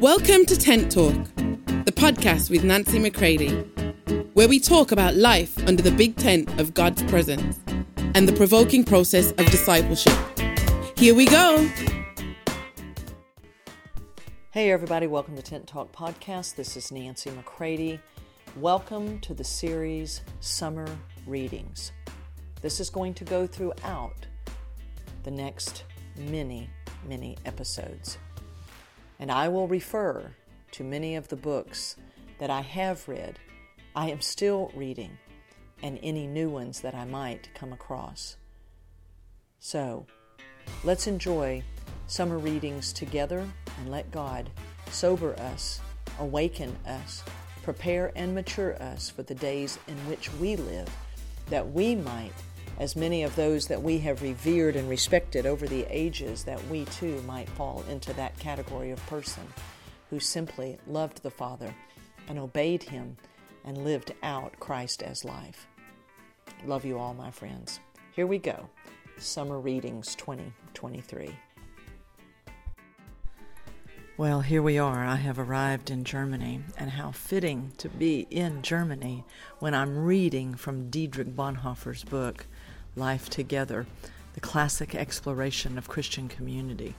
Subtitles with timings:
[0.00, 3.50] Welcome to Tent Talk, the podcast with Nancy McCready,
[4.34, 7.58] where we talk about life under the big tent of God's presence
[8.14, 10.16] and the provoking process of discipleship.
[10.96, 11.68] Here we go.
[14.52, 16.54] Hey, everybody, welcome to Tent Talk Podcast.
[16.54, 17.98] This is Nancy McCready.
[18.56, 20.86] Welcome to the series Summer
[21.26, 21.90] Readings.
[22.62, 24.26] This is going to go throughout
[25.24, 25.82] the next
[26.16, 26.70] many,
[27.04, 28.18] many episodes.
[29.18, 30.32] And I will refer
[30.72, 31.96] to many of the books
[32.38, 33.38] that I have read,
[33.94, 35.18] I am still reading,
[35.82, 38.36] and any new ones that I might come across.
[39.58, 40.06] So,
[40.84, 41.62] let's enjoy
[42.06, 43.46] summer readings together
[43.78, 44.50] and let God
[44.90, 45.80] sober us,
[46.20, 47.24] awaken us,
[47.62, 50.88] prepare and mature us for the days in which we live,
[51.50, 52.32] that we might
[52.78, 56.84] as many of those that we have revered and respected over the ages, that we
[56.86, 59.42] too might fall into that category of person
[60.10, 61.74] who simply loved the Father
[62.28, 63.16] and obeyed Him
[63.64, 65.66] and lived out Christ as life.
[66.64, 67.80] Love you all, my friends.
[68.12, 68.68] Here we go
[69.18, 71.30] Summer Readings 2023.
[74.16, 75.04] Well, here we are.
[75.04, 79.24] I have arrived in Germany, and how fitting to be in Germany
[79.60, 82.48] when I'm reading from Dietrich Bonhoeffer's book,
[82.98, 83.86] Life Together,
[84.34, 86.94] the classic exploration of Christian community.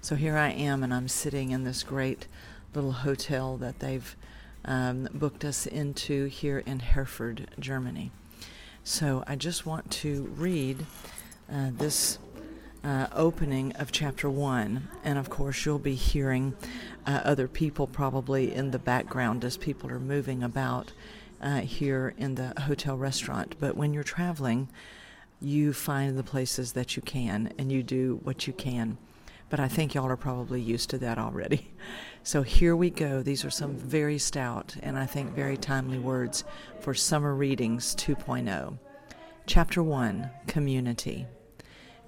[0.00, 2.26] So here I am, and I'm sitting in this great
[2.74, 4.16] little hotel that they've
[4.64, 8.10] um, booked us into here in Herford, Germany.
[8.82, 10.84] So I just want to read
[11.50, 12.18] uh, this
[12.82, 14.88] uh, opening of chapter one.
[15.04, 16.54] And of course, you'll be hearing
[17.06, 20.92] uh, other people probably in the background as people are moving about
[21.40, 23.54] uh, here in the hotel restaurant.
[23.58, 24.68] But when you're traveling,
[25.44, 28.98] you find the places that you can and you do what you can.
[29.50, 31.70] But I think y'all are probably used to that already.
[32.26, 33.22] So here we go.
[33.22, 36.42] These are some very stout and I think very timely words
[36.80, 38.78] for Summer Readings 2.0.
[39.44, 41.26] Chapter 1 Community.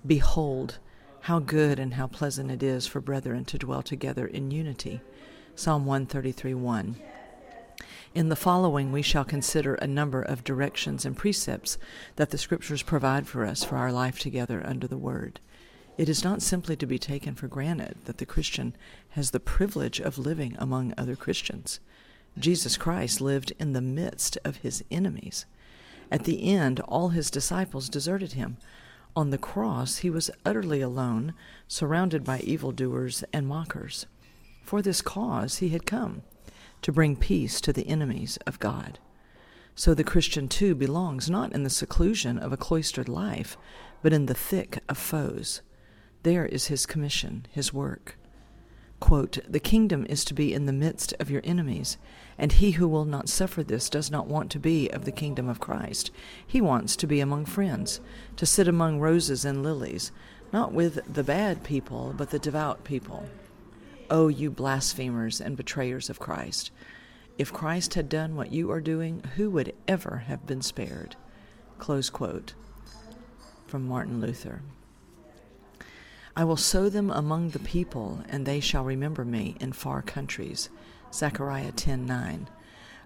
[0.06, 0.78] Behold,
[1.20, 5.02] how good and how pleasant it is for brethren to dwell together in unity.
[5.54, 6.96] Psalm 133 1.
[8.16, 11.76] In the following, we shall consider a number of directions and precepts
[12.14, 15.38] that the Scriptures provide for us for our life together under the Word.
[15.98, 18.74] It is not simply to be taken for granted that the Christian
[19.10, 21.78] has the privilege of living among other Christians.
[22.38, 25.44] Jesus Christ lived in the midst of his enemies.
[26.10, 28.56] At the end, all his disciples deserted him.
[29.14, 31.34] On the cross, he was utterly alone,
[31.68, 34.06] surrounded by evildoers and mockers.
[34.62, 36.22] For this cause he had come
[36.82, 38.98] to bring peace to the enemies of God.
[39.74, 43.58] So the Christian too belongs not in the seclusion of a cloistered life,
[44.02, 45.60] but in the thick of foes.
[46.22, 48.16] There is his commission, his work.
[48.98, 51.98] Quote, the kingdom is to be in the midst of your enemies,
[52.38, 55.48] and he who will not suffer this does not want to be of the kingdom
[55.48, 56.10] of Christ.
[56.46, 58.00] He wants to be among friends,
[58.36, 60.12] to sit among roses and lilies,
[60.52, 63.28] not with the bad people, but the devout people.
[64.08, 66.70] Oh, you blasphemers and betrayers of Christ!
[67.38, 71.16] If Christ had done what you are doing, who would ever have been spared?
[71.78, 72.54] Close quote
[73.66, 74.62] from Martin Luther.
[76.36, 80.68] I will sow them among the people, and they shall remember me in far countries.
[81.12, 82.46] Zechariah 10:9.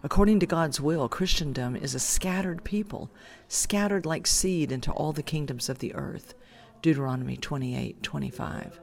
[0.02, 3.10] According to God's will, Christendom is a scattered people,
[3.48, 6.34] scattered like seed into all the kingdoms of the earth.
[6.82, 8.80] Deuteronomy 28:25.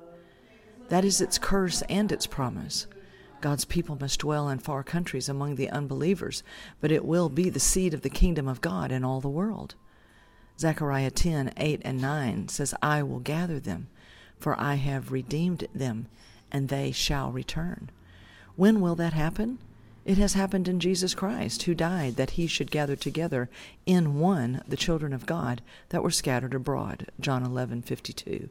[0.89, 2.87] That is its curse and its promise.
[3.41, 6.43] God's people must dwell in far countries among the unbelievers,
[6.81, 9.75] but it will be the seed of the kingdom of God in all the world.
[10.59, 13.89] Zechariah 10 8 and 9 says, I will gather them,
[14.39, 16.07] for I have redeemed them,
[16.51, 17.91] and they shall return.
[18.55, 19.59] When will that happen?
[20.03, 23.49] It has happened in Jesus Christ, who died that he should gather together
[23.85, 27.11] in one the children of God that were scattered abroad.
[27.19, 28.49] John eleven fifty two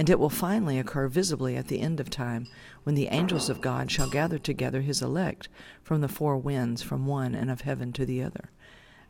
[0.00, 2.46] and it will finally occur visibly at the end of time,
[2.84, 5.50] when the angels of God shall gather together his elect
[5.82, 8.48] from the four winds, from one and of heaven to the other.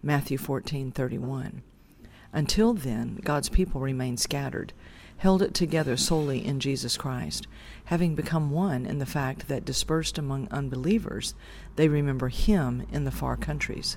[0.03, 1.63] Matthew 14:31.
[2.33, 4.73] Until then, God's people remain scattered,
[5.19, 7.47] held it together solely in Jesus Christ,
[7.85, 11.37] having become one in the fact that dispersed among unbelievers,
[11.77, 13.97] they remember him in the far countries.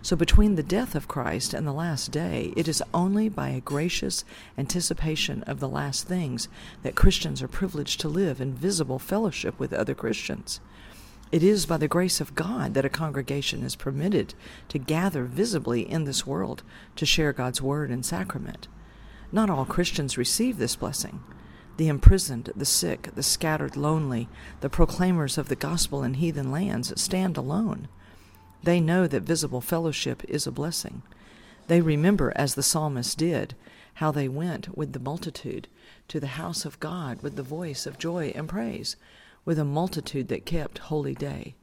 [0.00, 3.60] So between the death of Christ and the last day, it is only by a
[3.60, 4.24] gracious
[4.56, 6.48] anticipation of the last things
[6.82, 10.60] that Christians are privileged to live in visible fellowship with other Christians.
[11.30, 14.34] It is by the grace of God that a congregation is permitted
[14.68, 16.62] to gather visibly in this world
[16.96, 18.66] to share God's word and sacrament.
[19.30, 21.22] Not all Christians receive this blessing.
[21.76, 24.28] The imprisoned, the sick, the scattered, lonely,
[24.60, 27.88] the proclaimers of the gospel in heathen lands stand alone.
[28.62, 31.02] They know that visible fellowship is a blessing.
[31.68, 33.54] They remember, as the psalmist did,
[33.94, 35.68] how they went with the multitude
[36.08, 38.96] to the house of God with the voice of joy and praise,
[39.44, 41.54] with a multitude that kept holy day.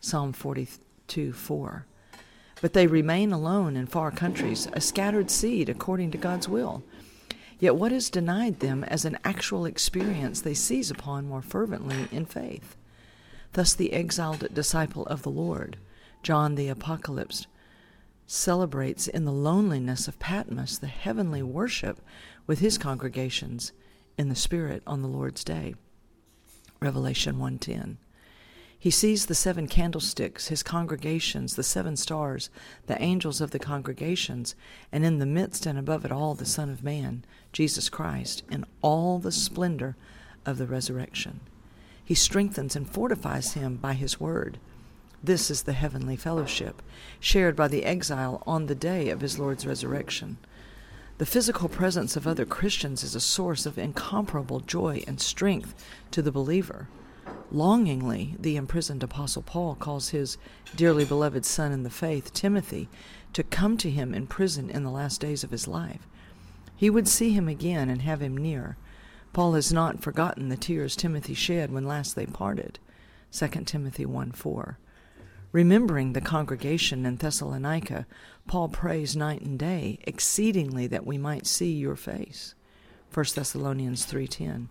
[0.00, 1.86] Psalm 42 4.
[2.60, 6.82] But they remain alone in far countries, a scattered seed according to God's will.
[7.58, 12.26] Yet what is denied them as an actual experience they seize upon more fervently in
[12.26, 12.76] faith.
[13.52, 15.76] Thus the exiled disciple of the Lord,
[16.22, 17.46] John the Apocalypse,
[18.26, 22.00] celebrates in the loneliness of Patmos the heavenly worship
[22.46, 23.72] with his congregations
[24.16, 25.74] in the Spirit on the Lord's day.
[26.80, 27.98] Revelation 1:10.
[28.78, 32.50] He sees the seven candlesticks, his congregations, the seven stars,
[32.86, 34.56] the angels of the congregations,
[34.90, 38.64] and in the midst and above it all the Son of Man, Jesus Christ, in
[38.80, 39.96] all the splendor
[40.44, 41.40] of the resurrection.
[42.04, 44.58] He strengthens and fortifies him by his word.
[45.24, 46.82] This is the heavenly fellowship,
[47.20, 50.36] shared by the exile on the day of his Lord's resurrection.
[51.18, 55.74] The physical presence of other Christians is a source of incomparable joy and strength
[56.10, 56.88] to the believer.
[57.52, 60.38] Longingly, the imprisoned Apostle Paul calls his
[60.74, 62.88] dearly beloved son in the faith, Timothy,
[63.32, 66.08] to come to him in prison in the last days of his life.
[66.74, 68.76] He would see him again and have him near.
[69.32, 72.80] Paul has not forgotten the tears Timothy shed when last they parted.
[73.30, 74.78] 2 Timothy 1 4.
[75.52, 78.06] Remembering the congregation in Thessalonica,
[78.46, 82.54] Paul prays night and day, exceedingly that we might see your face.
[83.12, 84.70] 1 Thessalonians 3:10.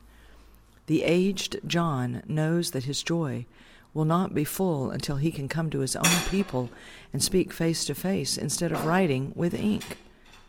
[0.87, 3.45] The aged John knows that his joy
[3.93, 6.71] will not be full until he can come to his own people
[7.13, 9.99] and speak face to face instead of writing with ink.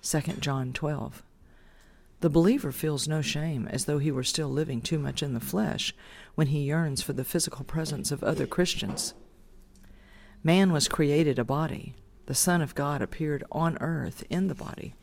[0.01, 1.23] 2 John 12.
[2.21, 5.41] The believer feels no shame as though he were still living too much in the
[5.41, 5.95] flesh
[6.37, 9.13] when he yearns for the physical presence of other Christians.
[10.45, 11.95] Man was created a body.
[12.27, 14.95] The Son of God appeared on earth in the body.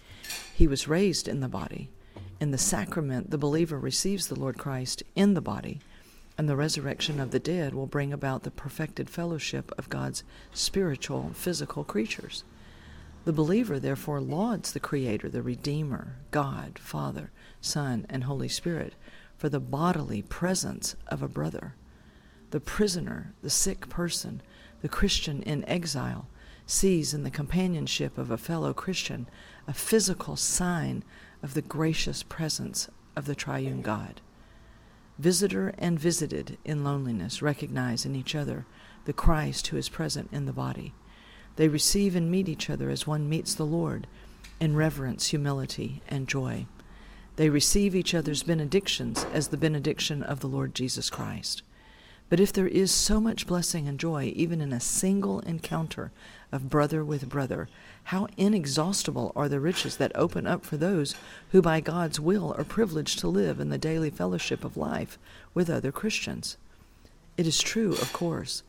[0.53, 1.89] He was raised in the body.
[2.41, 5.79] In the sacrament, the believer receives the Lord Christ in the body,
[6.37, 11.31] and the resurrection of the dead will bring about the perfected fellowship of God's spiritual,
[11.33, 12.43] physical creatures.
[13.23, 17.31] The believer therefore lauds the Creator, the Redeemer, God, Father,
[17.61, 18.93] Son, and Holy Spirit
[19.37, 21.75] for the bodily presence of a brother.
[22.51, 24.41] The prisoner, the sick person,
[24.81, 26.27] the Christian in exile,
[26.65, 29.27] sees in the companionship of a fellow Christian
[29.67, 31.03] a physical sign
[31.41, 34.21] of the gracious presence of the triune God.
[35.17, 38.65] Visitor and visited in loneliness recognize in each other
[39.05, 40.93] the Christ who is present in the body.
[41.55, 44.07] They receive and meet each other as one meets the Lord
[44.59, 46.67] in reverence, humility, and joy.
[47.35, 51.63] They receive each other's benedictions as the benediction of the Lord Jesus Christ.
[52.29, 56.11] But if there is so much blessing and joy, even in a single encounter
[56.51, 57.67] of brother with brother,
[58.05, 61.15] how inexhaustible are the riches that open up for those
[61.51, 65.17] who by God's will are privileged to live in the daily fellowship of life
[65.55, 66.57] with other Christians.
[67.35, 68.61] It is true, of course,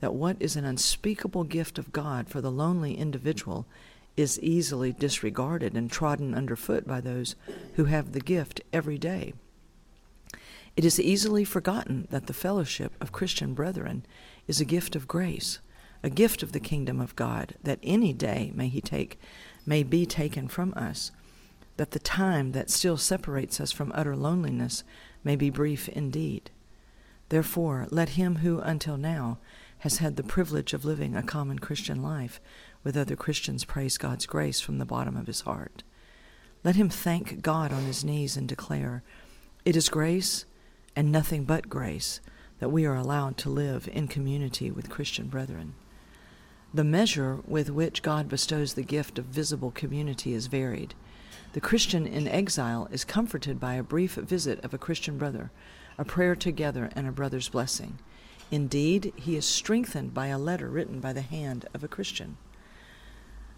[0.00, 3.64] that what is an unspeakable gift of God for the lonely individual
[4.16, 7.34] is easily disregarded and trodden underfoot by those
[7.74, 9.32] who have the gift every day.
[10.76, 14.04] It is easily forgotten that the fellowship of Christian brethren
[14.46, 15.58] is a gift of grace,
[16.02, 19.18] a gift of the kingdom of God, that any day may he take
[19.64, 21.12] may be taken from us,
[21.78, 24.84] that the time that still separates us from utter loneliness
[25.24, 26.50] may be brief indeed.
[27.30, 29.38] Therefore, let him who until now
[29.78, 32.38] has had the privilege of living a common Christian life
[32.84, 35.82] with other Christians praise God's grace from the bottom of his heart.
[36.62, 39.02] Let him thank God on his knees and declare,
[39.64, 40.44] It is grace
[40.96, 42.20] and nothing but grace
[42.58, 45.74] that we are allowed to live in community with Christian brethren.
[46.72, 50.94] The measure with which God bestows the gift of visible community is varied.
[51.52, 55.50] The Christian in exile is comforted by a brief visit of a Christian brother,
[55.98, 57.98] a prayer together, and a brother's blessing.
[58.50, 62.36] Indeed, he is strengthened by a letter written by the hand of a Christian.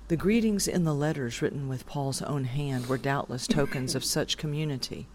[0.08, 4.38] The greetings in the letters written with Paul's own hand were doubtless tokens of such
[4.38, 5.06] community.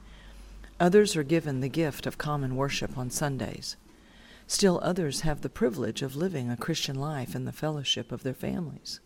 [0.80, 3.78] Others are given the gift of common worship on Sundays.
[4.48, 8.34] Still others have the privilege of living a Christian life in the fellowship of their
[8.34, 9.00] families.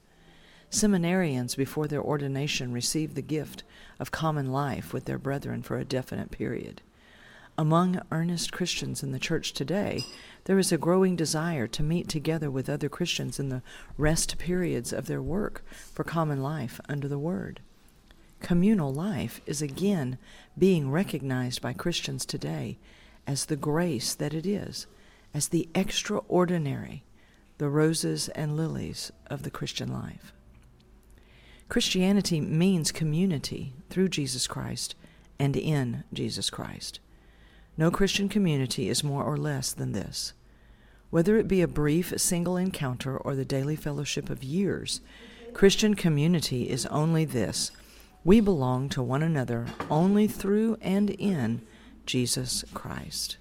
[0.71, 3.63] Seminarians before their ordination receive the gift
[3.99, 6.81] of common life with their brethren for a definite period.
[7.57, 10.03] Among earnest Christians in the church today,
[10.45, 13.63] there is a growing desire to meet together with other Christians in the
[13.97, 17.61] rest periods of their work for common life under the Word.
[18.39, 20.17] Communal life is again
[20.57, 22.77] being recognized by Christians today
[23.25, 24.87] as the grace that it is,
[25.33, 27.03] as the extraordinary,
[27.57, 30.33] the roses and lilies of the Christian life.
[31.69, 34.95] Christianity means community through Jesus Christ
[35.37, 36.99] and in Jesus Christ.
[37.77, 40.33] No Christian community is more or less than this.
[41.09, 45.01] Whether it be a brief single encounter or the daily fellowship of years,
[45.53, 47.71] Christian community is only this
[48.27, 51.61] we belong to one another only through and in
[52.05, 53.37] Jesus Christ.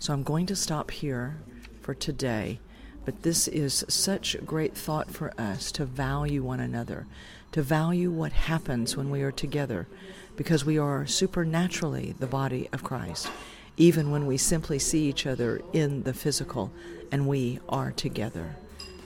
[0.00, 1.38] So I'm going to stop here
[1.80, 2.58] for today,
[3.04, 7.06] but this is such great thought for us to value one another,
[7.52, 9.86] to value what happens when we are together,
[10.34, 13.30] because we are supernaturally the body of Christ,
[13.76, 16.72] even when we simply see each other in the physical
[17.12, 18.56] and we are together.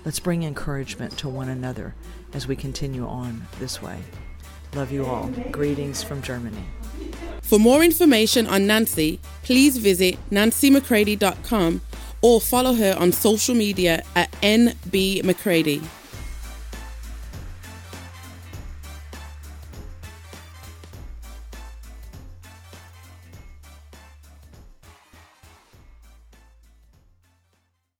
[0.06, 1.94] Let's bring encouragement to one another
[2.32, 3.98] as we continue on this way.
[4.74, 5.28] Love you all.
[5.50, 6.64] Greetings from Germany.
[7.42, 11.80] For more information on Nancy, please visit nancymccready.com
[12.22, 15.84] or follow her on social media at nbmccready.